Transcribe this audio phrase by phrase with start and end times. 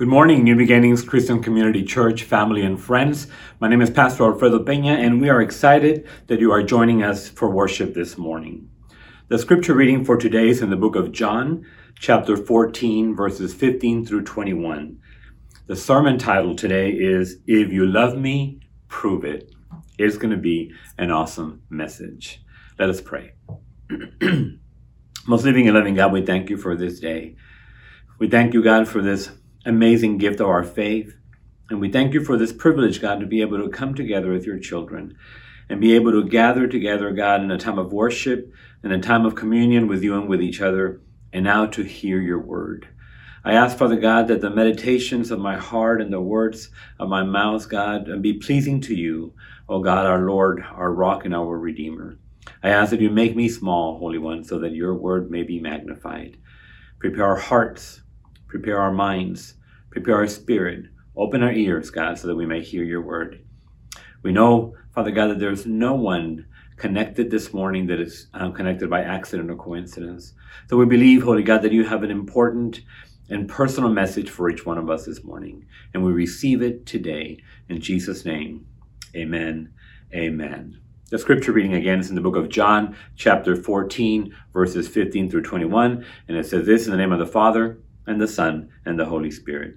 [0.00, 3.26] Good morning, New Beginnings Christian Community Church, family, and friends.
[3.60, 7.28] My name is Pastor Alfredo Peña, and we are excited that you are joining us
[7.28, 8.70] for worship this morning.
[9.28, 11.66] The scripture reading for today is in the book of John,
[11.98, 14.98] chapter 14, verses 15 through 21.
[15.66, 19.54] The sermon title today is If You Love Me, Prove It.
[19.98, 22.42] It's going to be an awesome message.
[22.78, 23.34] Let us pray.
[25.26, 27.36] Most living and loving God, we thank you for this day.
[28.18, 29.30] We thank you, God, for this
[29.64, 31.16] amazing gift of our faith.
[31.68, 34.46] And we thank you for this privilege, God, to be able to come together with
[34.46, 35.16] your children
[35.68, 39.24] and be able to gather together, God, in a time of worship, in a time
[39.24, 41.00] of communion with you and with each other,
[41.32, 42.88] and now to hear your word.
[43.44, 47.22] I ask, Father God, that the meditations of my heart and the words of my
[47.22, 49.34] mouth, God, be pleasing to you,
[49.68, 52.18] O God, our Lord, our rock and our Redeemer.
[52.62, 55.60] I ask that you make me small, Holy One, so that your word may be
[55.60, 56.38] magnified.
[56.98, 58.00] Prepare our hearts
[58.50, 59.54] prepare our minds,
[59.90, 60.86] prepare our spirit,
[61.16, 63.44] open our ears, God, so that we may hear your word.
[64.22, 68.88] We know, Father God, that there's no one connected this morning that is um, connected
[68.88, 70.32] by accident or coincidence.
[70.68, 72.80] So we believe, Holy God, that you have an important
[73.28, 75.66] and personal message for each one of us this morning.
[75.94, 77.42] And we receive it today.
[77.68, 78.66] In Jesus' name,
[79.14, 79.72] amen.
[80.12, 80.80] Amen.
[81.10, 85.42] The scripture reading again is in the book of John, chapter 14, verses 15 through
[85.42, 86.04] 21.
[86.28, 89.06] And it says this in the name of the Father, and the Son, and the
[89.06, 89.76] Holy Spirit.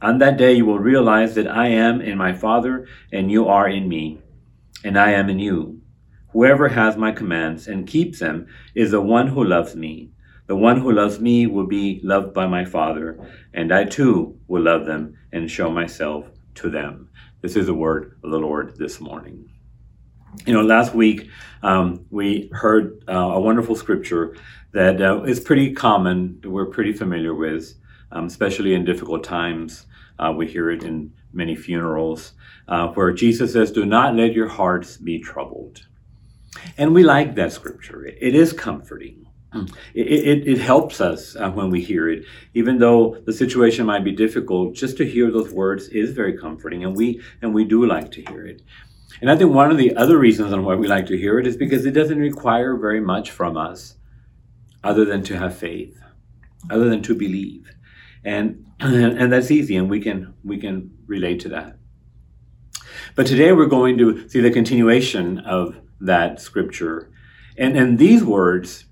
[0.00, 3.68] On that day you will realize that I am in my Father, and you are
[3.68, 4.20] in me,
[4.84, 5.80] and I am in you.
[6.32, 10.12] Whoever has my commands and keeps them is the one who loves me.
[10.46, 13.18] The one who loves me will be loved by my Father,
[13.52, 17.10] and I too will love them and show myself to them.
[17.40, 19.50] This is the word of the Lord this morning.
[20.46, 21.28] You know, last week
[21.62, 24.36] um, we heard uh, a wonderful scripture
[24.72, 27.74] that uh, is pretty common, we're pretty familiar with,
[28.12, 29.86] um, especially in difficult times.
[30.18, 32.32] Uh, we hear it in many funerals,
[32.66, 35.86] uh, where Jesus says, Do not let your hearts be troubled.
[36.76, 38.04] And we like that scripture.
[38.04, 39.28] It is comforting.
[39.94, 44.04] It, it, it, helps us uh, when we hear it, even though the situation might
[44.04, 44.74] be difficult.
[44.74, 48.22] Just to hear those words is very comforting, and we and we do like to
[48.22, 48.60] hear it.
[49.22, 51.46] And I think one of the other reasons on why we like to hear it
[51.46, 53.94] is because it doesn't require very much from us
[54.84, 55.98] other than to have faith,
[56.70, 57.70] other than to believe.
[58.24, 61.78] And, and that's easy, and we can, we can relate to that.
[63.14, 67.10] But today we're going to see the continuation of that scripture.
[67.56, 68.84] And, and these words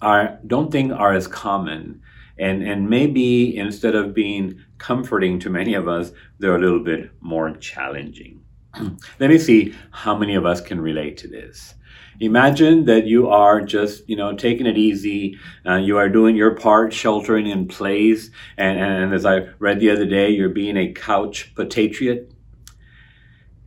[0.00, 2.00] are, don't think are as common.
[2.38, 7.10] And, and maybe instead of being comforting to many of us, they're a little bit
[7.20, 8.43] more challenging.
[9.20, 11.74] Let me see how many of us can relate to this.
[12.20, 15.36] Imagine that you are just, you know, taking it easy.
[15.66, 18.30] Uh, you are doing your part, sheltering in place.
[18.56, 22.32] And, and as I read the other day, you're being a couch patriot.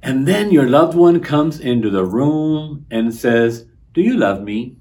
[0.02, 4.78] And then your loved one comes into the room and says, Do you love me?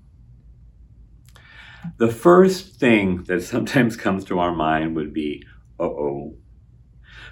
[1.98, 5.42] The first thing that sometimes comes to our mind would be,
[5.80, 6.36] Uh oh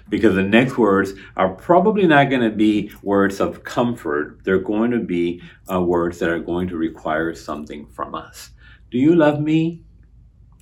[0.09, 4.39] because the next words are probably not going to be words of comfort.
[4.43, 8.51] They're going to be uh, words that are going to require something from us.
[8.91, 9.83] Do you love me?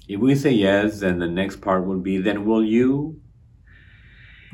[0.08, 3.22] If we say yes, then the next part will be, then will you?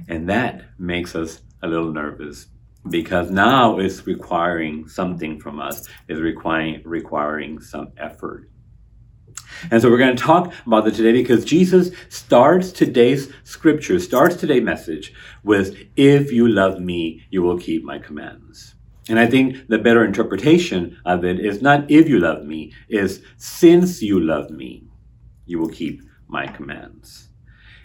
[0.08, 2.48] And that makes us a little nervous
[2.90, 8.50] because now it's requiring something from us, it's requiring, requiring some effort.
[9.72, 14.36] And so we're going to talk about that today because Jesus starts today's scripture, starts
[14.36, 15.14] today's message
[15.44, 18.76] with, if you love me, you will keep my commands.
[19.10, 23.24] And I think the better interpretation of it is not if you love me, is
[23.38, 24.88] since you love me,
[25.46, 27.30] you will keep my commands.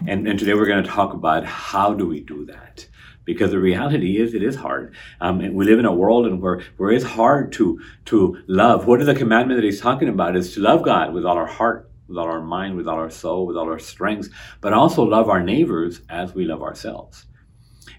[0.06, 2.86] And, and today we're going to talk about how do we do that?
[3.24, 4.94] Because the reality is it is hard.
[5.20, 8.86] Um, and we live in a world and where, where it's hard to, to love.
[8.86, 11.46] What is the commandment that he's talking about is to love God with all our
[11.46, 14.28] heart, with all our mind, with all our soul, with all our strengths,
[14.60, 17.26] but also love our neighbors as we love ourselves.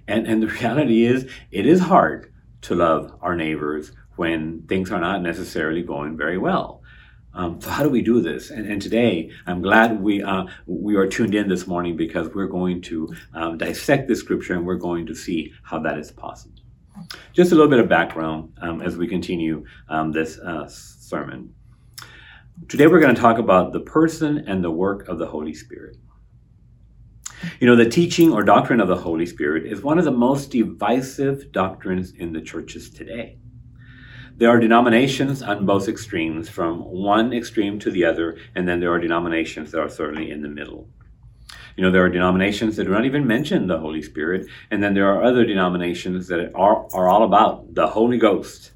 [0.07, 2.31] And, and the reality is it is hard
[2.61, 6.81] to love our neighbors when things are not necessarily going very well.
[7.35, 8.49] Um, so how do we do this?
[8.49, 12.47] And, and today, I'm glad we uh, we are tuned in this morning because we're
[12.47, 16.61] going to um, dissect the scripture and we're going to see how that is possible.
[17.33, 21.53] Just a little bit of background um, as we continue um, this uh, sermon.
[22.69, 25.97] Today, we're going to talk about the person and the work of the Holy Spirit.
[27.59, 30.51] You know, the teaching or doctrine of the Holy Spirit is one of the most
[30.51, 33.39] divisive doctrines in the churches today.
[34.37, 38.91] There are denominations on both extremes, from one extreme to the other, and then there
[38.91, 40.89] are denominations that are certainly in the middle.
[41.77, 44.93] You know, there are denominations that do not even mention the Holy Spirit, and then
[44.93, 48.73] there are other denominations that are, are all about the Holy Ghost.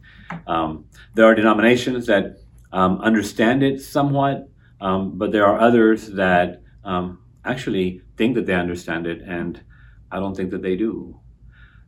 [0.47, 0.85] Um,
[1.15, 2.37] there are denominations that
[2.71, 4.47] um, understand it somewhat,
[4.79, 9.61] um, but there are others that um, actually think that they understand it, and
[10.09, 11.19] I don't think that they do.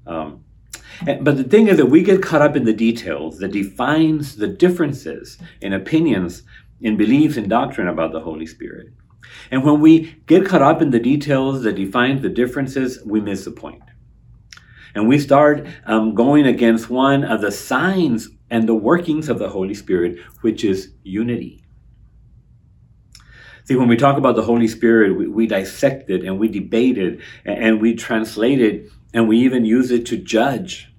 [0.05, 0.43] Um,
[1.21, 4.47] but the thing is that we get caught up in the details that defines the
[4.47, 6.43] differences in opinions,
[6.79, 8.87] in beliefs, and doctrine about the Holy Spirit.
[9.49, 13.45] And when we get caught up in the details that define the differences, we miss
[13.45, 13.83] the point.
[14.93, 19.49] And we start um, going against one of the signs and the workings of the
[19.49, 21.63] Holy Spirit, which is unity.
[23.63, 26.97] See, when we talk about the Holy Spirit, we, we dissect it and we debate
[26.97, 30.91] it and we translate it and we even use it to judge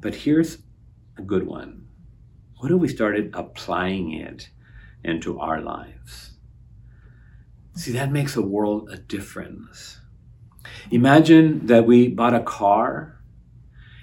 [0.00, 0.58] but here's
[1.18, 1.86] a good one.
[2.56, 4.48] What if we started applying it
[5.04, 6.32] into our lives?
[7.74, 10.00] See, that makes a world a difference.
[10.90, 13.19] Imagine that we bought a car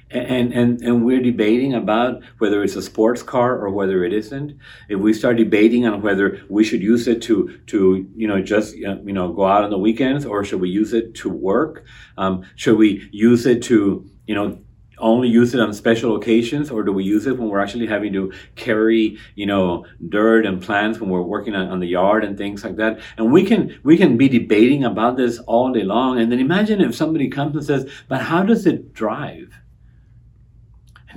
[0.10, 4.58] and, and, and we're debating about whether it's a sports car or whether it isn't.
[4.90, 8.76] If we start debating on whether we should use it to, to you know, just,
[8.76, 11.84] you know, go out on the weekends or should we use it to work?
[12.18, 14.60] Um, should we use it to, you know,
[15.00, 18.12] only use it on special occasions or do we use it when we're actually having
[18.14, 22.36] to carry you know dirt and plants when we're working on, on, the yard and
[22.36, 26.20] things like that and we can we can be debating about this all day long
[26.20, 29.54] and then imagine if somebody comes and says but how does it drive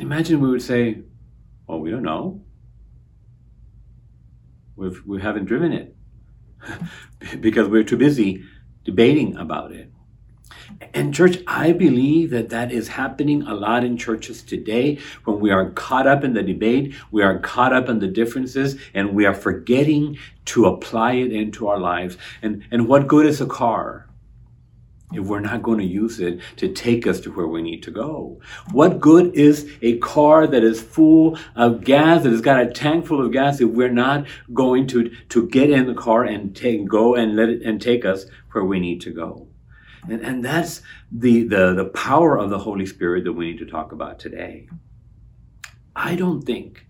[0.01, 0.99] and imagine we would say
[1.67, 2.41] well we don't know
[4.77, 5.95] We've, we haven't driven it
[7.41, 8.45] because we're too busy
[8.83, 9.93] debating about it
[10.95, 15.51] and, church, I believe that that is happening a lot in churches today when we
[15.51, 19.27] are caught up in the debate, we are caught up in the differences, and we
[19.27, 20.17] are forgetting
[20.47, 22.17] to apply it into our lives.
[22.41, 24.07] And, and what good is a car?
[25.13, 27.91] If we're not going to use it to take us to where we need to
[27.91, 28.41] go?
[28.73, 33.07] What good is a car that is full of gas, that has got a tank
[33.07, 36.89] full of gas, if we're not going to, to get in the car and take,
[36.89, 39.49] go and let it and take us where we need to go?
[40.09, 43.67] And, and that's the, the, the power of the Holy Spirit that we need to
[43.67, 44.69] talk about today.
[45.95, 46.87] I don't think,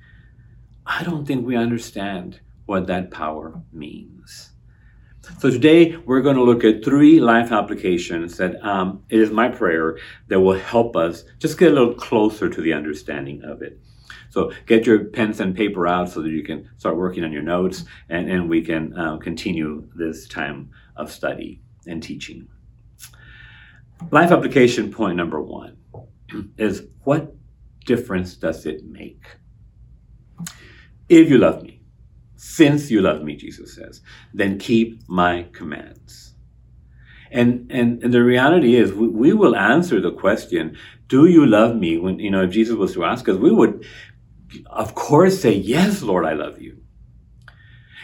[0.86, 4.19] I don't think we understand what that power means.
[5.38, 9.48] So today we're going to look at three life applications that um, it is my
[9.48, 9.98] prayer
[10.28, 13.80] that will help us just get a little closer to the understanding of it.
[14.28, 17.42] So get your pens and paper out so that you can start working on your
[17.42, 22.46] notes and, and we can uh, continue this time of study and teaching.
[24.10, 25.76] Life application point number one
[26.58, 27.34] is what
[27.86, 29.24] difference does it make?
[31.08, 31.79] If you love me,
[32.42, 34.00] since you love me, Jesus says,
[34.32, 36.32] then keep my commands.
[37.30, 41.76] And, and, and the reality is, we, we will answer the question, do you love
[41.76, 41.98] me?
[41.98, 43.84] When, you know, if Jesus was to ask us, we would,
[44.70, 46.78] of course, say, yes, Lord, I love you.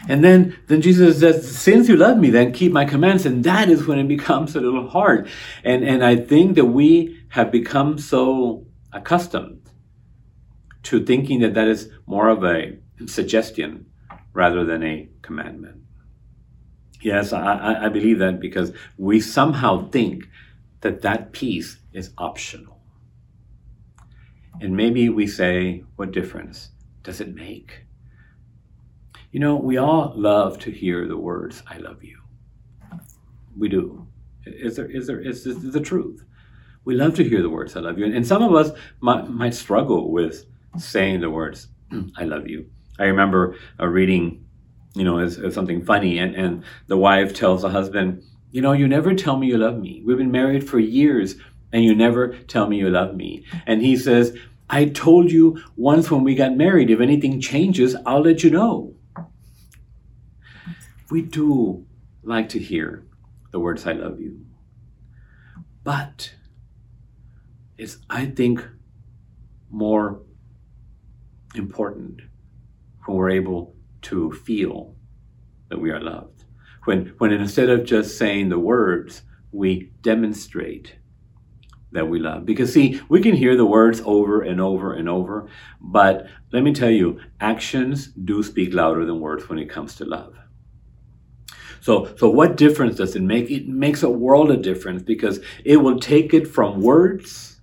[0.07, 3.25] And then, then Jesus says, since you love me, then keep my commands.
[3.25, 5.27] And that is when it becomes a little hard.
[5.63, 9.71] And, and I think that we have become so accustomed
[10.83, 13.87] to thinking that that is more of a suggestion
[14.37, 15.81] rather than a commandment.
[17.01, 20.25] Yes, I, I believe that because we somehow think
[20.81, 22.79] that that piece is optional.
[24.61, 26.69] And maybe we say, what difference
[27.01, 27.85] does it make?
[29.31, 32.19] You know, we all love to hear the words, I love you.
[33.57, 34.07] We do.
[34.45, 36.23] Is there, is there, is this the truth?
[36.85, 38.05] We love to hear the words, I love you.
[38.05, 38.69] And some of us
[39.01, 40.45] might, might struggle with
[40.77, 41.69] saying the words,
[42.17, 42.69] I love you.
[42.99, 44.45] I remember uh, reading,
[44.95, 48.73] you know, as, as something funny, and, and the wife tells the husband, You know,
[48.73, 50.01] you never tell me you love me.
[50.05, 51.35] We've been married for years,
[51.71, 53.45] and you never tell me you love me.
[53.65, 54.37] And he says,
[54.69, 58.97] I told you once when we got married, if anything changes, I'll let you know
[61.09, 61.85] we do
[62.23, 63.05] like to hear
[63.51, 64.45] the words I love you.
[65.83, 66.33] But
[67.77, 68.67] it's, I think,
[69.69, 70.21] more
[71.55, 72.21] important
[73.07, 74.95] when we're able to feel
[75.69, 76.45] that we are loved.
[76.85, 80.95] When, when instead of just saying the words, we demonstrate
[81.91, 82.45] that we love.
[82.45, 85.49] Because, see, we can hear the words over and over and over,
[85.81, 90.05] but let me tell you, actions do speak louder than words when it comes to
[90.05, 90.35] love.
[91.81, 93.49] So, so what difference does it make?
[93.49, 97.56] It makes a world of difference because it will take it from words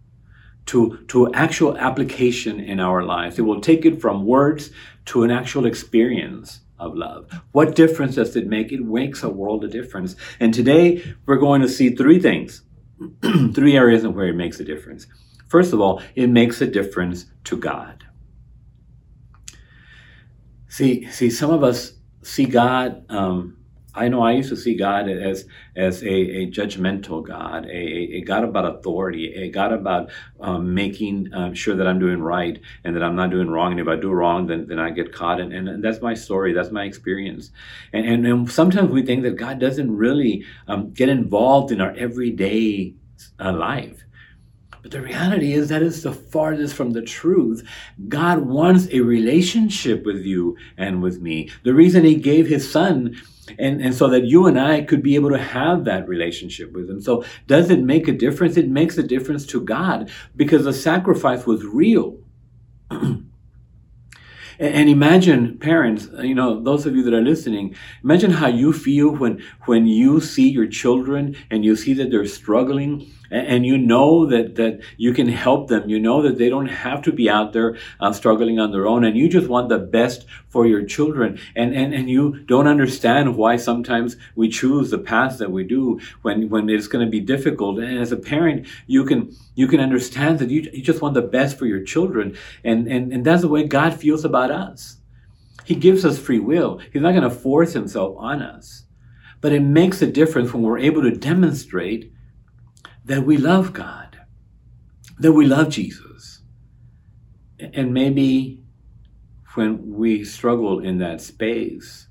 [0.66, 3.38] to, to actual application in our lives.
[3.38, 4.71] It will take it from words
[5.06, 7.30] to an actual experience of love.
[7.52, 8.73] What difference does it make?
[8.73, 10.16] It makes a world of difference.
[10.40, 12.62] And today we're going to see three things,
[13.54, 15.06] three areas in where it makes a difference.
[15.49, 18.04] First of all, it makes a difference to God.
[20.68, 21.92] See, see, some of us
[22.23, 23.59] see God um,
[23.94, 25.46] I know I used to see God as
[25.76, 30.10] as a, a judgmental God, a, a God about authority, a God about
[30.40, 33.72] um, making um, sure that I'm doing right and that I'm not doing wrong.
[33.72, 35.40] And if I do wrong, then, then I get caught.
[35.40, 36.52] And, and, that's my story.
[36.52, 37.50] That's my experience.
[37.92, 41.92] And, and, and, sometimes we think that God doesn't really um, get involved in our
[41.92, 42.94] everyday
[43.38, 44.04] uh, life.
[44.82, 47.66] But the reality is that is the farthest from the truth.
[48.08, 51.50] God wants a relationship with you and with me.
[51.62, 53.16] The reason He gave His Son
[53.58, 56.88] and, and so that you and I could be able to have that relationship with
[56.88, 57.00] Him.
[57.00, 58.56] So, does it make a difference?
[58.56, 62.18] It makes a difference to God because the sacrifice was real.
[64.58, 67.74] And imagine, parents, uh, you know, those of you that are listening,
[68.04, 72.26] imagine how you feel when, when you see your children and you see that they're
[72.26, 75.88] struggling and you know that, that you can help them.
[75.88, 79.04] You know that they don't have to be out there uh, struggling on their own
[79.04, 81.38] and you just want the best for your children.
[81.56, 86.00] And, and, and you don't understand why sometimes we choose the paths that we do
[86.22, 87.78] when, when it's going to be difficult.
[87.78, 91.22] And as a parent, you can, you can understand that you, you just want the
[91.22, 92.36] best for your children.
[92.62, 94.98] And, and, and that's the way God feels about us.
[95.64, 96.78] He gives us free will.
[96.92, 98.84] He's not going to force himself on us.
[99.40, 102.13] But it makes a difference when we're able to demonstrate
[103.04, 104.18] that we love God,
[105.18, 106.42] that we love Jesus.
[107.58, 108.62] And maybe
[109.54, 112.08] when we struggle in that space,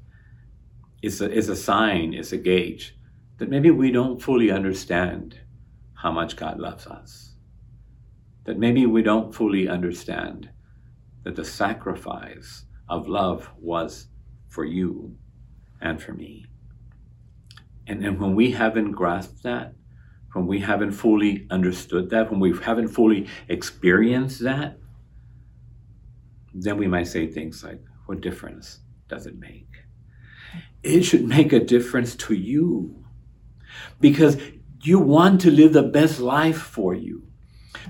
[1.02, 2.96] it's a, it's a sign, it's a gauge
[3.38, 5.40] that maybe we don't fully understand
[5.96, 7.36] how much God loves us.
[8.46, 10.50] That maybe we don't fully understand
[11.24, 14.08] that the sacrifice of love was
[14.50, 15.18] for you
[15.82, 16.46] and for me.
[17.88, 19.74] And, and when we haven't grasped that,
[20.34, 24.78] when we haven't fully understood that, when we haven't fully experienced that,
[26.54, 29.70] then we might say things like, What difference does it make?
[30.82, 33.04] It should make a difference to you
[34.00, 34.38] because
[34.82, 37.24] you want to live the best life for you.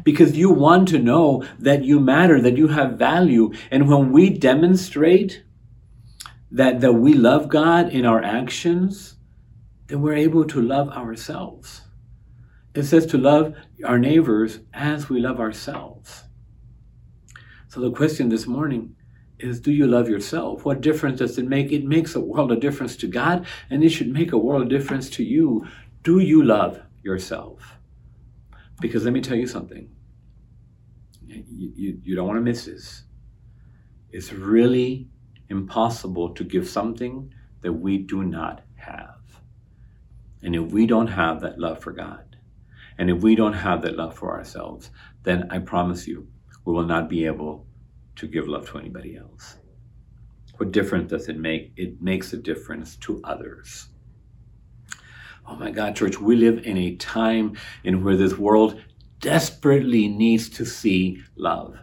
[0.04, 3.52] Because you want to know that you matter, that you have value.
[3.70, 5.44] And when we demonstrate
[6.52, 9.16] that, that we love God in our actions,
[9.88, 11.82] then we're able to love ourselves.
[12.76, 16.24] It says to love our neighbors as we love ourselves.
[17.68, 18.96] So the question this morning
[19.40, 20.66] is do you love yourself?
[20.66, 21.72] What difference does it make?
[21.72, 24.70] It makes a world of difference to God, and it should make a world of
[24.70, 25.68] difference to you.
[26.02, 27.78] Do you love yourself?
[28.82, 29.90] Because let me tell you something.
[31.26, 31.44] You,
[31.76, 33.04] you, you don't want to miss this.
[34.10, 35.10] It's really
[35.50, 39.20] impossible to give something that we do not have.
[40.42, 42.33] And if we don't have that love for God,
[42.98, 44.90] and if we don't have that love for ourselves,
[45.24, 46.28] then I promise you,
[46.66, 47.66] we will not be able
[48.16, 49.58] to give love to anybody else.
[50.58, 51.74] What difference does it make?
[51.76, 53.88] It makes a difference to others.
[55.48, 58.82] Oh my God, church, we live in a time in where this world
[59.20, 61.78] desperately needs to see love.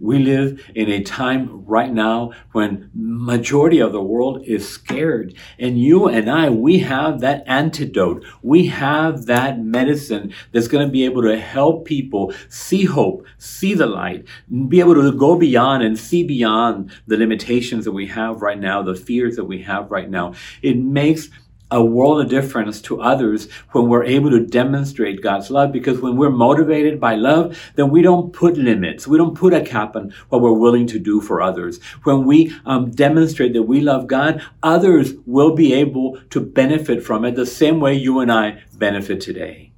[0.00, 5.34] We live in a time right now when majority of the world is scared.
[5.58, 8.24] And you and I, we have that antidote.
[8.42, 13.74] We have that medicine that's going to be able to help people see hope, see
[13.74, 14.26] the light,
[14.68, 18.82] be able to go beyond and see beyond the limitations that we have right now,
[18.82, 20.34] the fears that we have right now.
[20.62, 21.28] It makes
[21.70, 25.72] a world of difference to others when we're able to demonstrate God's love.
[25.72, 29.06] Because when we're motivated by love, then we don't put limits.
[29.06, 31.82] We don't put a cap on what we're willing to do for others.
[32.04, 37.24] When we um, demonstrate that we love God, others will be able to benefit from
[37.24, 39.72] it the same way you and I benefit today.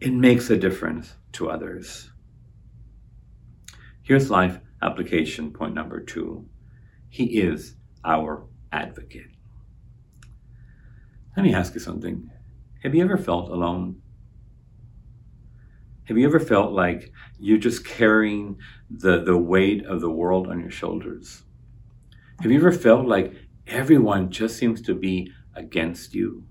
[0.00, 2.10] It makes a difference to others.
[4.02, 6.48] Here's life application point number two.
[7.08, 7.74] He is
[8.04, 9.30] our advocate.
[11.36, 12.30] Let me ask you something.
[12.82, 14.02] Have you ever felt alone?
[16.04, 18.58] Have you ever felt like you're just carrying
[18.90, 21.42] the, the weight of the world on your shoulders?
[22.40, 23.34] Have you ever felt like
[23.68, 26.44] everyone just seems to be against you?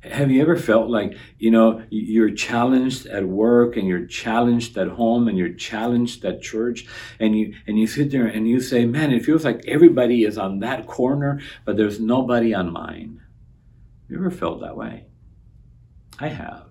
[0.00, 4.88] Have you ever felt like, you know, you're challenged at work and you're challenged at
[4.88, 6.86] home and you're challenged at church
[7.18, 10.38] and you and you sit there and you say, "Man, it feels like everybody is
[10.38, 13.20] on that corner, but there's nobody on mine."
[14.08, 15.06] You ever felt that way?
[16.18, 16.68] I have.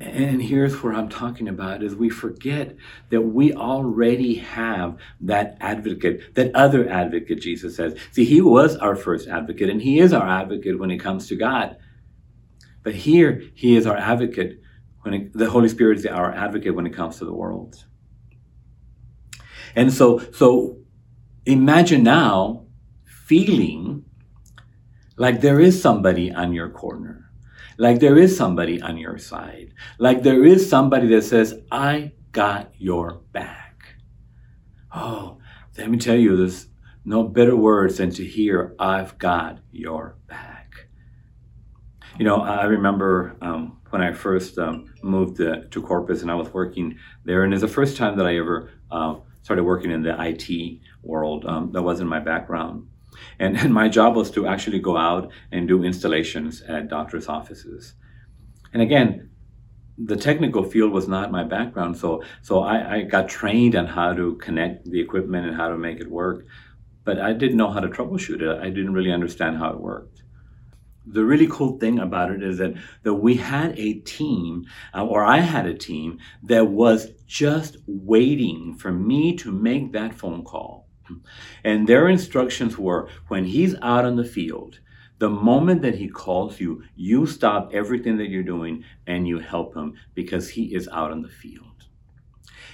[0.00, 2.76] And here's where I'm talking about is we forget
[3.08, 7.98] that we already have that advocate, that other advocate, Jesus says.
[8.12, 11.36] See, he was our first advocate, and he is our advocate when it comes to
[11.36, 11.76] God.
[12.84, 14.60] But here, he is our advocate
[15.02, 17.84] when it, the Holy Spirit is our advocate when it comes to the world.
[19.74, 20.78] And so, so
[21.46, 22.66] imagine now
[23.04, 24.04] feeling
[25.20, 27.20] like there is somebody on your corner
[27.80, 29.72] like there is somebody on your side.
[29.98, 33.94] Like there is somebody that says, I got your back.
[34.94, 35.38] Oh,
[35.78, 36.66] let me tell you, there's
[37.06, 40.88] no better words than to hear, I've got your back.
[42.18, 46.34] You know, I remember um, when I first um, moved to, to, Corpus and I
[46.34, 50.02] was working there, and it's the first time that I ever uh, started working in
[50.02, 51.46] the IT world.
[51.46, 52.89] Um, that wasn't my background.
[53.38, 57.94] And, and my job was to actually go out and do installations at doctors' offices.
[58.72, 59.30] And again,
[60.02, 64.14] the technical field was not my background, so so I, I got trained on how
[64.14, 66.46] to connect the equipment and how to make it work,
[67.04, 68.60] but I didn't know how to troubleshoot it.
[68.62, 70.22] I didn't really understand how it worked.
[71.06, 75.24] The really cool thing about it is that, that we had a team, uh, or
[75.24, 80.86] I had a team, that was just waiting for me to make that phone call
[81.64, 84.80] and their instructions were when he's out on the field,
[85.18, 89.74] the moment that he calls you, you stop everything that you're doing and you help
[89.74, 91.66] him because he is out on the field.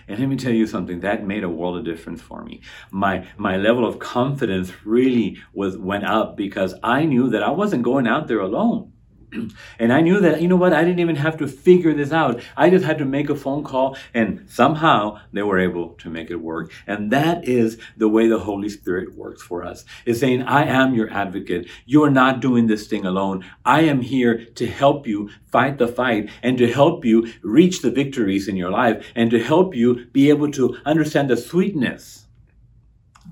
[0.08, 2.60] And let me tell you something, that made a world of difference for me.
[2.92, 7.82] My my level of confidence really was went up because I knew that I wasn't
[7.82, 8.92] going out there alone.
[9.78, 12.40] and I knew that, you know what, I didn't even have to figure this out.
[12.56, 16.30] I just had to make a phone call, and somehow they were able to make
[16.30, 16.72] it work.
[16.86, 20.94] And that is the way the Holy Spirit works for us, is saying, I am
[20.94, 21.68] your advocate.
[21.84, 23.44] You are not doing this thing alone.
[23.64, 27.90] I am here to help you fight the fight and to help you reach the
[27.90, 32.26] victories in your life and to help you be able to understand the sweetness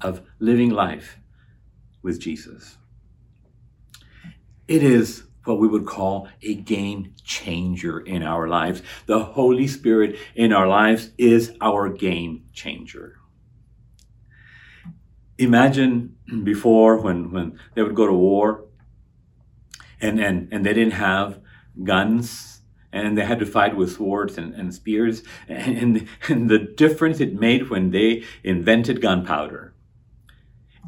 [0.01, 1.19] of living life
[2.03, 2.77] with Jesus.
[4.67, 8.83] It is what we would call a game changer in our lives.
[9.07, 13.19] The Holy Spirit in our lives is our game changer.
[15.39, 18.65] Imagine before when, when they would go to war
[20.01, 21.41] and, and, and they didn't have
[21.83, 22.61] guns
[22.93, 27.19] and they had to fight with swords and, and spears and, and, and the difference
[27.21, 29.75] it made when they invented gunpowder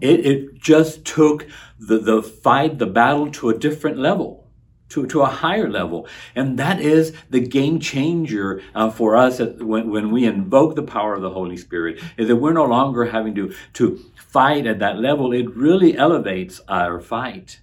[0.01, 1.47] it, it just took
[1.79, 4.46] the, the fight, the battle to a different level
[4.91, 6.07] to, to a higher level.
[6.35, 11.15] And that is the game changer uh, for us when, when we invoke the power
[11.15, 14.99] of the Holy Spirit, is that we're no longer having to, to fight at that
[14.99, 15.33] level.
[15.33, 17.61] It really elevates our fight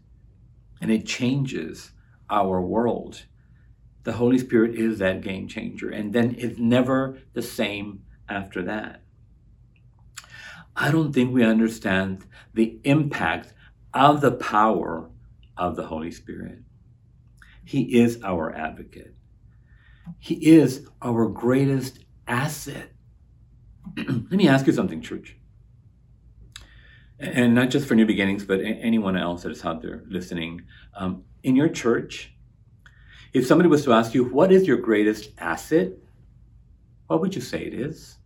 [0.82, 1.92] and it changes
[2.30, 3.26] our world.
[4.04, 5.90] The Holy Spirit is that game changer.
[5.90, 9.02] And then it's never the same after that.
[10.76, 13.54] I don't think we understand the impact
[13.94, 15.10] of the power
[15.56, 16.60] of the Holy Spirit.
[17.64, 19.16] He is our advocate.
[20.20, 22.92] He is our greatest asset.
[23.98, 25.38] Let me ask you something, church.
[27.20, 30.64] And not just for New Beginnings, but anyone else that is out there listening.
[30.96, 32.34] Um, in your church,
[33.34, 35.94] if somebody was to ask you, what is your greatest asset?
[37.08, 38.18] What would you say it is?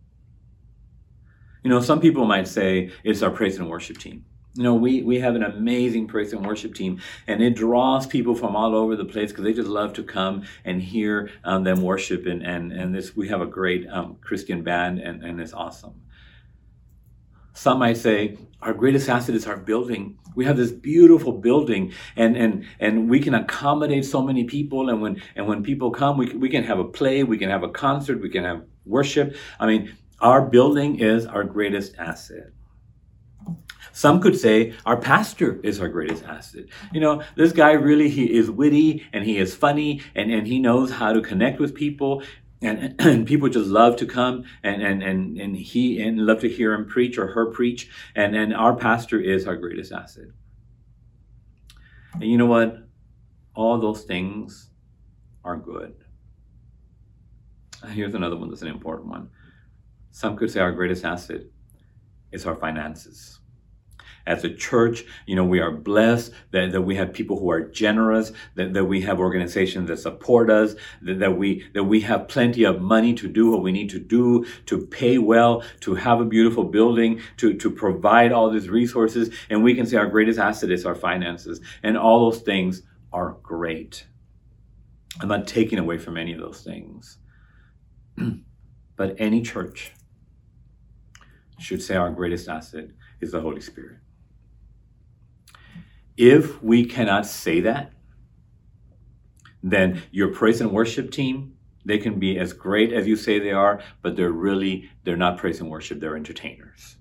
[1.62, 4.24] You know, some people might say it's our praise and worship team
[4.58, 8.34] you know, we, we have an amazing praise and worship team, and it draws people
[8.34, 11.80] from all over the place because they just love to come and hear um, them
[11.80, 12.26] worship.
[12.26, 16.02] And, and, and this, we have a great um, Christian band, and, and it's awesome.
[17.54, 20.18] Some might say our greatest asset is our building.
[20.34, 24.90] We have this beautiful building, and and and we can accommodate so many people.
[24.90, 27.50] And when and when people come, we can, we can have a play, we can
[27.50, 29.34] have a concert, we can have worship.
[29.58, 32.52] I mean, our building is our greatest asset.
[33.92, 36.66] Some could say our pastor is our greatest asset.
[36.92, 40.60] You know, this guy really, he is witty and he is funny and, and he
[40.60, 42.22] knows how to connect with people.
[42.62, 46.48] And, and people just love to come and, and, and, and he and love to
[46.48, 47.90] hear him preach or her preach.
[48.14, 50.28] And, and our pastor is our greatest asset.
[52.14, 52.76] And you know what?
[53.56, 54.70] All those things
[55.44, 55.96] are good.
[57.90, 59.30] Here's another one that's an important one.
[60.10, 61.42] Some could say our greatest asset
[62.32, 63.38] is our finances.
[64.26, 67.62] As a church, you know, we are blessed that, that we have people who are
[67.62, 72.28] generous, that, that we have organizations that support us, that, that we that we have
[72.28, 76.20] plenty of money to do what we need to do, to pay well, to have
[76.20, 79.34] a beautiful building, to, to provide all these resources.
[79.48, 81.62] And we can say our greatest asset is our finances.
[81.82, 82.82] And all those things
[83.14, 84.06] are great.
[85.20, 87.16] I'm not taking away from any of those things.
[88.96, 89.92] but any church
[91.58, 92.86] should say our greatest asset
[93.20, 93.98] is the Holy Spirit.
[96.16, 97.92] If we cannot say that,
[99.62, 103.52] then your praise and worship team, they can be as great as you say they
[103.52, 106.96] are, but they're really, they're not praise and worship, they're entertainers.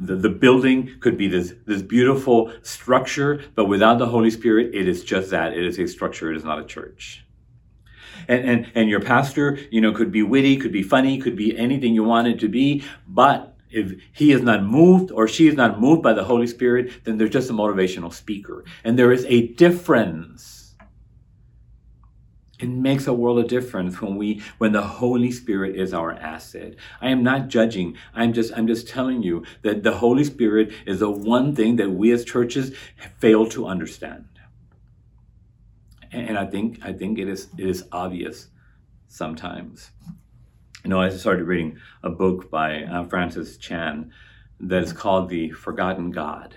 [0.00, 4.88] The, the building could be this, this beautiful structure, but without the Holy Spirit, it
[4.88, 5.52] is just that.
[5.52, 7.25] It is a structure, it is not a church.
[8.28, 11.56] And, and, and your pastor, you know, could be witty, could be funny, could be
[11.56, 15.54] anything you want it to be, but if he is not moved or she is
[15.54, 18.64] not moved by the Holy Spirit, then they're just a motivational speaker.
[18.84, 20.74] And there is a difference.
[22.58, 26.76] It makes a world of difference when we when the Holy Spirit is our asset.
[27.02, 27.98] I am not judging.
[28.14, 31.90] I'm just I'm just telling you that the Holy Spirit is the one thing that
[31.90, 32.74] we as churches
[33.18, 34.24] fail to understand.
[36.16, 38.48] And I think I think it is it is obvious
[39.08, 39.90] sometimes.
[40.82, 44.12] You know, I started reading a book by uh, Francis Chan
[44.60, 46.54] that is called The Forgotten God.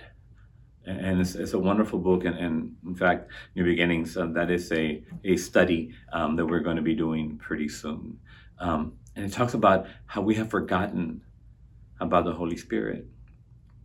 [0.86, 2.24] And it's, it's a wonderful book.
[2.24, 6.60] And, and, in fact, New Beginnings, uh, that is a, a study um, that we're
[6.60, 8.18] going to be doing pretty soon.
[8.58, 11.20] Um, and it talks about how we have forgotten
[12.00, 13.06] about the Holy Spirit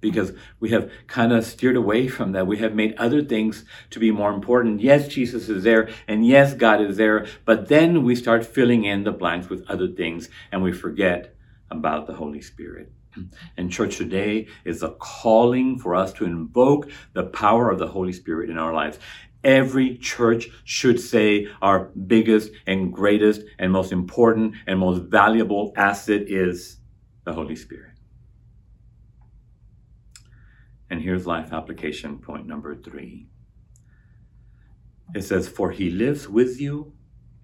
[0.01, 2.47] because we have kind of steered away from that.
[2.47, 4.81] We have made other things to be more important.
[4.81, 9.03] Yes, Jesus is there, and yes, God is there, but then we start filling in
[9.03, 11.36] the blanks with other things and we forget
[11.71, 12.91] about the Holy Spirit.
[13.58, 18.12] And church today is a calling for us to invoke the power of the Holy
[18.12, 18.99] Spirit in our lives.
[19.43, 26.23] Every church should say our biggest and greatest and most important and most valuable asset
[26.27, 26.77] is
[27.25, 27.94] the Holy Spirit.
[30.89, 33.28] And here's life application point number three.
[35.13, 36.93] It says, For he lives with you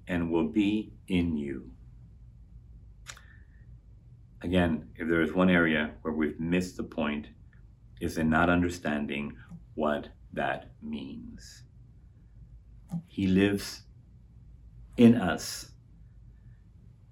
[0.08, 1.72] and will be in you.
[4.42, 7.28] Again, if there is one area where we've missed the point,
[8.02, 9.38] is in not understanding
[9.76, 11.64] what that means.
[13.08, 13.84] He lives
[14.98, 15.72] in us.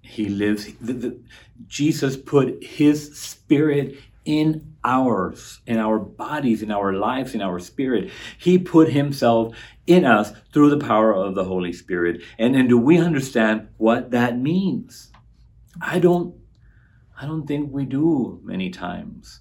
[0.02, 1.20] He lives, the, the,
[1.68, 8.10] Jesus put his spirit in ours, in our bodies, in our lives, in our spirit.
[8.38, 9.56] He put himself
[9.86, 12.22] in us through the power of the Holy Spirit.
[12.38, 15.10] And, and do we understand what that means?
[15.80, 16.34] I don't,
[17.20, 19.40] I don't think we do many times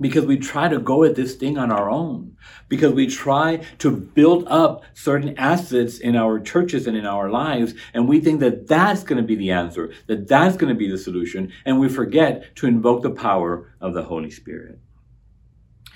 [0.00, 2.36] because we try to go at this thing on our own,
[2.68, 7.74] because we try to build up certain assets in our churches and in our lives,
[7.92, 10.90] and we think that that's going to be the answer, that that's going to be
[10.90, 14.78] the solution, and we forget to invoke the power of the Holy Spirit.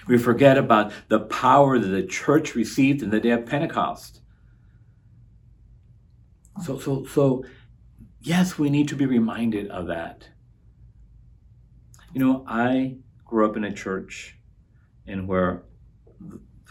[0.06, 4.20] We forget about the power that the church received in the day of Pentecost.
[6.62, 7.44] So, so, so,
[8.20, 10.28] yes, we need to be reminded of that.
[12.12, 12.98] You know, I
[13.34, 14.36] grew up in a church
[15.06, 15.64] in where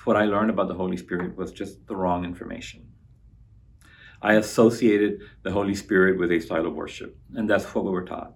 [0.06, 2.88] what I learned about the Holy Spirit was just the wrong information.
[4.22, 8.06] I associated the Holy Spirit with a style of worship, and that's what we were
[8.06, 8.36] taught.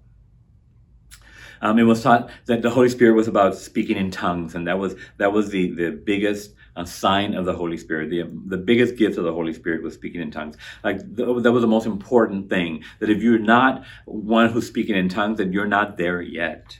[1.61, 4.77] Um, it was taught that the Holy Spirit was about speaking in tongues, and that
[4.77, 8.09] was that was the the biggest uh, sign of the Holy Spirit.
[8.09, 8.23] The
[8.55, 10.57] the biggest gift of the Holy Spirit was speaking in tongues.
[10.83, 12.83] Like the, that was the most important thing.
[12.99, 16.77] That if you're not one who's speaking in tongues, then you're not there yet.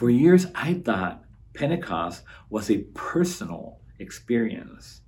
[0.00, 5.02] For years, I thought Pentecost was a personal experience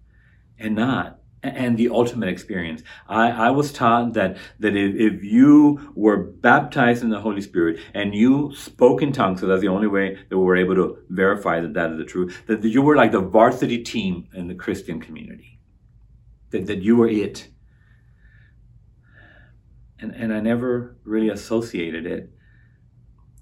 [0.59, 2.83] and not and the ultimate experience.
[3.09, 7.81] I, I was taught that, that if, if you were baptized in the Holy Spirit
[7.95, 10.99] and you spoke in tongues, so that's the only way that we were able to
[11.09, 14.55] verify that that is the truth, that you were like the varsity team in the
[14.55, 15.59] Christian community.
[16.51, 17.49] That, that you were it.
[19.99, 22.31] And, and I never really associated it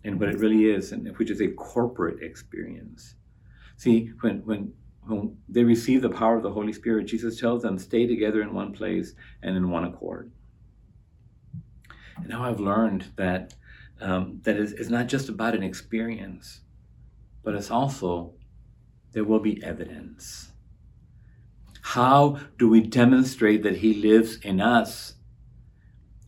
[0.04, 3.16] and what it really is, and which is a corporate experience.
[3.76, 4.72] See, when, when,
[5.06, 8.54] when they receive the power of the Holy Spirit, Jesus tells them, stay together in
[8.54, 10.30] one place and in one accord.
[12.16, 13.54] And now I've learned that
[14.00, 16.62] um, that it's, it's not just about an experience,
[17.42, 18.32] but it's also
[19.12, 20.52] there will be evidence.
[21.82, 25.14] How do we demonstrate that He lives in us?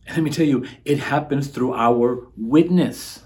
[0.05, 3.22] And let me tell you, it happens through our witness.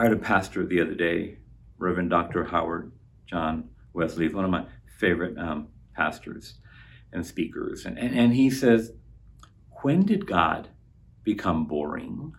[0.00, 1.36] I had a pastor the other day,
[1.76, 2.44] Reverend Dr.
[2.44, 2.90] Howard
[3.26, 4.64] John Wesley, one of my
[4.98, 6.54] favorite um, pastors
[7.12, 7.84] and speakers.
[7.84, 8.92] And, and, and he says,
[9.82, 10.70] When did God
[11.22, 12.32] become boring?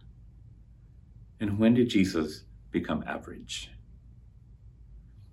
[1.39, 3.69] And when did Jesus become average?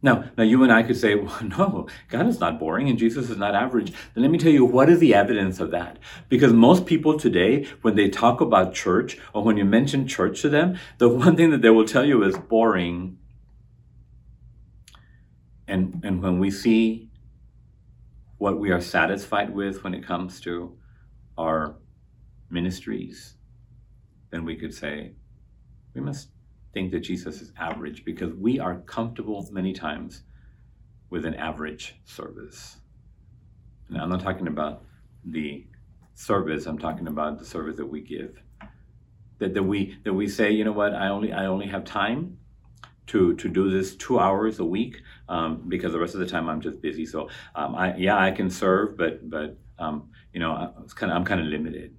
[0.00, 3.30] Now, now you and I could say, well, no, God is not boring and Jesus
[3.30, 3.92] is not average.
[4.14, 5.98] Then let me tell you, what is the evidence of that?
[6.28, 10.48] Because most people today, when they talk about church or when you mention church to
[10.48, 13.18] them, the one thing that they will tell you is boring.
[15.66, 17.10] And, and when we see
[18.38, 20.78] what we are satisfied with when it comes to
[21.36, 21.76] our
[22.50, 23.34] ministries,
[24.30, 25.12] then we could say,
[25.94, 26.28] we must
[26.72, 30.22] think that Jesus is average because we are comfortable many times
[31.10, 32.76] with an average service.
[33.88, 34.82] Now, I'm not talking about
[35.24, 35.66] the
[36.14, 38.42] service, I'm talking about the service that we give.
[39.38, 42.38] That, that we that we say, you know what, I only I only have time
[43.06, 46.48] to to do this two hours a week um, because the rest of the time
[46.48, 47.06] I'm just busy.
[47.06, 51.16] So um, I yeah I can serve, but but um, you know it's kind of
[51.16, 51.94] I'm kind of limited.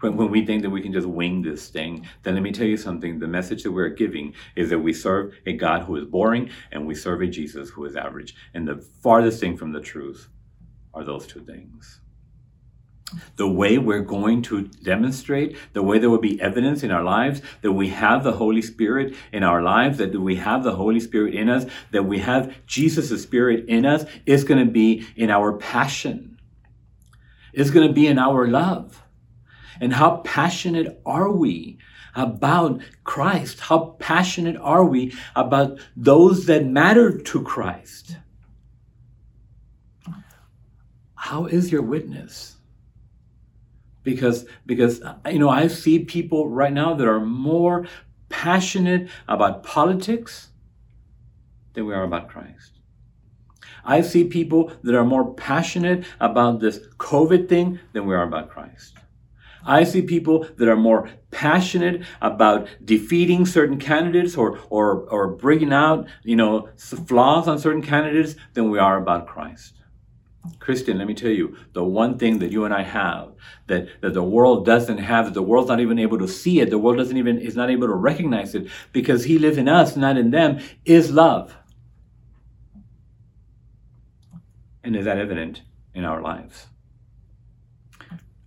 [0.00, 2.66] When, when we think that we can just wing this thing, then let me tell
[2.66, 3.18] you something.
[3.18, 6.86] The message that we're giving is that we serve a God who is boring and
[6.86, 8.34] we serve a Jesus who is average.
[8.54, 10.28] And the farthest thing from the truth
[10.92, 12.00] are those two things.
[13.36, 17.42] The way we're going to demonstrate, the way there will be evidence in our lives
[17.62, 21.34] that we have the Holy Spirit in our lives, that we have the Holy Spirit
[21.34, 25.52] in us, that we have Jesus' Spirit in us, is going to be in our
[25.52, 26.38] passion.
[27.52, 29.03] It's going to be in our love.
[29.80, 31.78] And how passionate are we
[32.14, 33.60] about Christ?
[33.60, 38.16] How passionate are we about those that matter to Christ?
[41.14, 42.56] How is your witness?
[44.02, 47.86] Because, because, you know, I see people right now that are more
[48.28, 50.48] passionate about politics
[51.72, 52.72] than we are about Christ.
[53.84, 58.50] I see people that are more passionate about this COVID thing than we are about
[58.50, 58.98] Christ.
[59.66, 65.72] I see people that are more passionate about defeating certain candidates or, or, or bringing
[65.72, 69.74] out, you know, flaws on certain candidates than we are about Christ.
[70.58, 73.32] Christian, let me tell you, the one thing that you and I have
[73.66, 76.70] that, that the world doesn't have, that the world's not even able to see it,
[76.70, 79.96] the world doesn't even, is not able to recognize it because he lives in us,
[79.96, 81.56] not in them, is love.
[84.82, 85.62] And is that evident
[85.94, 86.66] in our lives?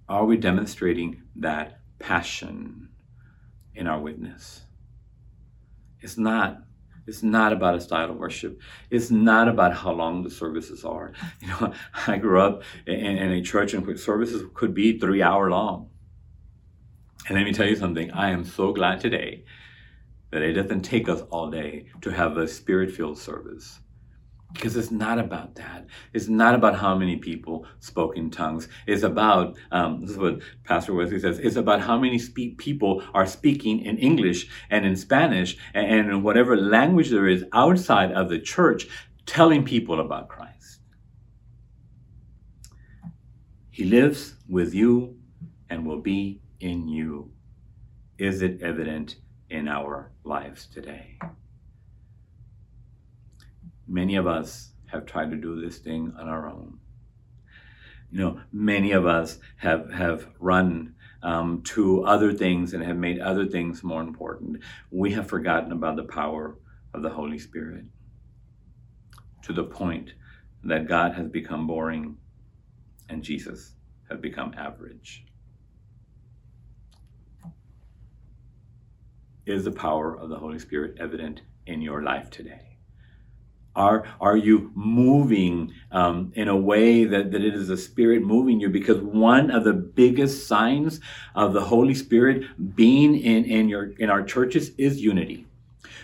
[0.09, 2.89] Are we demonstrating that passion
[3.75, 4.61] in our witness?
[5.99, 6.59] It's not.
[7.05, 8.61] It's not about a style of worship.
[8.89, 11.13] It's not about how long the services are.
[11.41, 11.73] You know,
[12.07, 15.89] I grew up in, in a church in which services could be three hour long.
[17.27, 18.11] And let me tell you something.
[18.11, 19.43] I am so glad today
[20.31, 23.79] that it doesn't take us all day to have a spirit filled service
[24.53, 25.85] because it's not about that.
[26.13, 28.67] It's not about how many people spoke in tongues.
[28.85, 33.03] It's about, um, this is what Pastor Wesley says, it's about how many spe- people
[33.13, 38.11] are speaking in English and in Spanish and, and in whatever language there is outside
[38.11, 38.87] of the church
[39.25, 40.79] telling people about Christ.
[43.69, 45.17] He lives with you
[45.69, 47.31] and will be in you.
[48.17, 49.17] Is it evident
[49.49, 51.19] in our lives today?
[53.87, 56.79] Many of us have tried to do this thing on our own.
[58.11, 63.19] You know, many of us have have run um, to other things and have made
[63.19, 64.63] other things more important.
[64.91, 66.57] We have forgotten about the power
[66.93, 67.85] of the Holy Spirit
[69.43, 70.13] to the point
[70.63, 72.17] that God has become boring
[73.09, 73.73] and Jesus
[74.09, 75.25] has become average.
[79.45, 82.66] Is the power of the Holy Spirit evident in your life today?
[83.77, 88.59] Are, are you moving um, in a way that, that it is the Spirit moving
[88.59, 88.69] you?
[88.69, 90.99] Because one of the biggest signs
[91.35, 92.43] of the Holy Spirit
[92.75, 95.45] being in, in, your, in our churches is unity.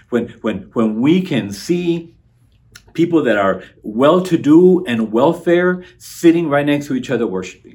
[0.09, 2.15] When, when, when we can see
[2.93, 7.72] people that are well to do and welfare sitting right next to each other worshiping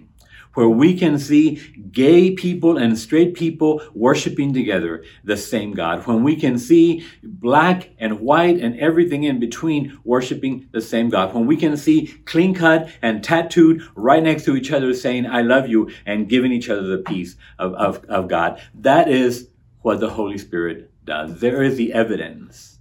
[0.59, 1.55] where we can see
[1.93, 7.91] gay people and straight people worshiping together the same God, when we can see black
[8.01, 12.57] and white and everything in between worshiping the same God, when we can see clean
[12.57, 16.69] cut and tattooed right next to each other saying, I love you and giving each
[16.69, 18.61] other the peace of, of, of God.
[18.75, 19.51] That is
[19.83, 21.39] what the Holy Spirit does.
[21.39, 22.81] There is the evidence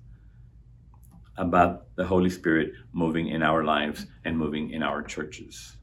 [1.38, 5.77] about the Holy Spirit moving in our lives and moving in our churches.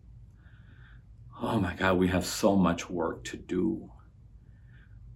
[1.48, 3.90] Oh my God, we have so much work to do.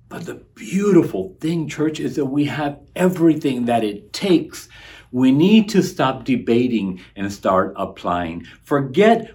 [0.09, 4.69] But the beautiful thing, church, is that we have everything that it takes.
[5.13, 8.45] We need to stop debating and start applying.
[8.65, 9.35] Forget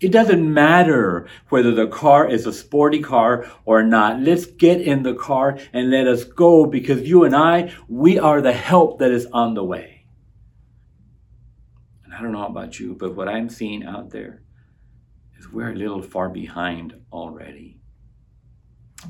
[0.00, 4.20] it doesn't matter whether the car is a sporty car or not.
[4.20, 8.42] Let's get in the car and let us go because you and I, we are
[8.42, 10.04] the help that is on the way.
[12.04, 14.43] And I don't know about you, but what I'm seeing out there
[15.44, 17.78] is we're a little far behind already.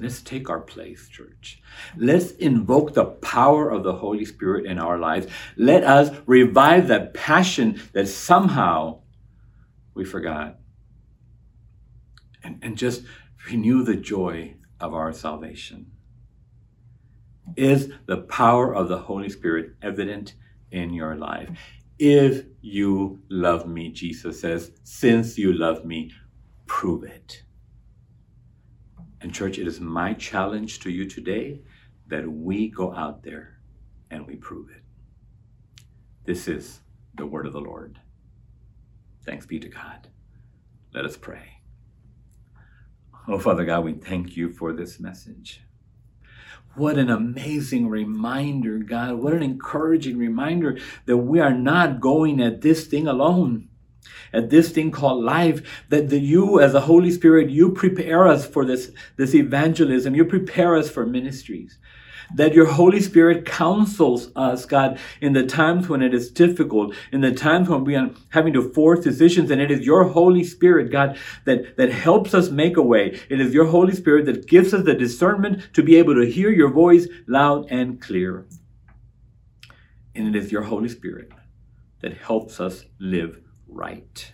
[0.01, 1.63] Let's take our place, church.
[1.97, 5.27] Let's invoke the power of the Holy Spirit in our lives.
[5.57, 9.03] Let us revive that passion that somehow
[9.95, 10.59] we forgot
[12.43, 13.03] and, and just
[13.49, 15.93] renew the joy of our salvation.
[17.57, 20.35] Is the power of the Holy Spirit evident
[20.73, 21.51] in your life?
[21.99, 26.11] If you love me, Jesus says, since you love me,
[26.75, 27.45] prove it.
[29.21, 31.61] And, church, it is my challenge to you today
[32.09, 33.61] that we go out there
[34.11, 34.83] and we prove it.
[36.25, 36.81] This is
[37.15, 38.01] the word of the Lord.
[39.25, 40.09] Thanks be to God.
[40.93, 41.61] Let us pray.
[43.29, 45.63] Oh, Father God, we thank you for this message.
[46.75, 49.15] What an amazing reminder, God.
[49.15, 53.69] What an encouraging reminder that we are not going at this thing alone,
[54.33, 55.85] at this thing called life.
[55.89, 60.15] That the, you, as the Holy Spirit, you prepare us for this, this evangelism.
[60.15, 61.79] You prepare us for ministries
[62.35, 67.21] that your Holy Spirit counsels us, God, in the times when it is difficult, in
[67.21, 70.91] the times when we are having to force decisions, and it is your Holy Spirit,
[70.91, 73.19] God, that, that helps us make a way.
[73.29, 76.51] It is your Holy Spirit that gives us the discernment to be able to hear
[76.51, 78.47] your voice loud and clear.
[80.15, 81.33] And it is your Holy Spirit
[82.01, 83.44] that helps us live
[83.75, 84.33] right,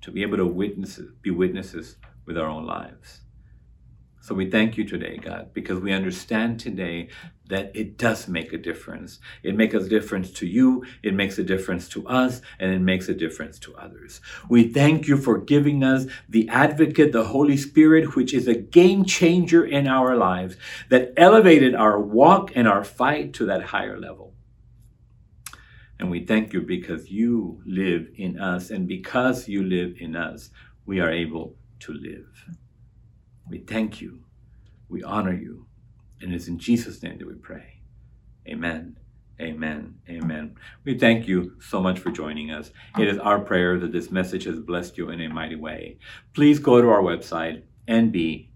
[0.00, 3.20] to be able to witness, be witnesses with our own lives.
[4.20, 7.08] So we thank you today, God, because we understand today
[7.48, 9.20] that it does make a difference.
[9.42, 13.08] It makes a difference to you, it makes a difference to us, and it makes
[13.08, 14.20] a difference to others.
[14.50, 19.06] We thank you for giving us the advocate, the Holy Spirit, which is a game
[19.06, 20.56] changer in our lives,
[20.90, 24.34] that elevated our walk and our fight to that higher level.
[25.98, 30.50] And we thank you because you live in us, and because you live in us,
[30.86, 32.26] we are able to live.
[33.48, 34.20] We thank you.
[34.88, 35.66] We honor you.
[36.20, 37.80] And it's in Jesus' name that we pray.
[38.48, 38.96] Amen.
[39.40, 39.94] Amen.
[40.08, 40.56] Amen.
[40.84, 42.72] We thank you so much for joining us.
[42.98, 45.98] It is our prayer that this message has blessed you in a mighty way.
[46.34, 48.48] Please go to our website, nb-ccc.org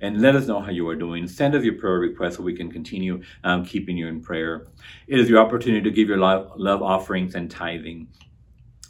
[0.00, 1.26] and let us know how you are doing.
[1.28, 4.66] Send us your prayer requests so we can continue um, keeping you in prayer.
[5.06, 8.08] It is your opportunity to give your love, love offerings and tithing.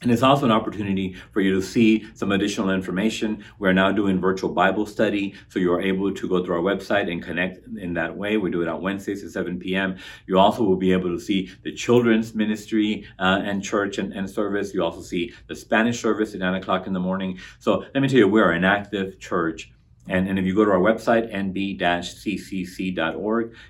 [0.02, 3.44] And it's also an opportunity for you to see some additional information.
[3.58, 7.12] We're now doing virtual Bible study, so you are able to go through our website
[7.12, 8.38] and connect in that way.
[8.38, 9.98] We do it on Wednesdays at 7 p.m.
[10.26, 14.30] You also will be able to see the children's ministry uh, and church and, and
[14.30, 14.72] service.
[14.72, 17.38] You also see the Spanish service at 9 o'clock in the morning.
[17.58, 19.70] So let me tell you, we're an active church.
[20.08, 21.84] And, and if you go to our website, nb-ccc.org,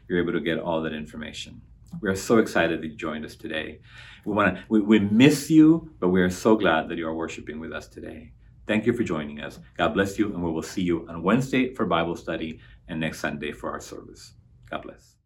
[0.06, 1.60] you're able to get all that information.
[2.00, 3.81] We are so excited that you joined us today.
[4.24, 7.14] We want to we, we miss you, but we are so glad that you are
[7.14, 8.33] worshiping with us today.
[8.66, 9.59] Thank you for joining us.
[9.76, 13.20] God bless you, and we will see you on Wednesday for Bible study and next
[13.20, 14.35] Sunday for our service.
[14.70, 15.19] God bless.